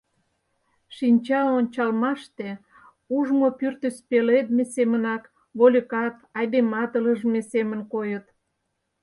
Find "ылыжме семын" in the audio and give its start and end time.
6.99-7.81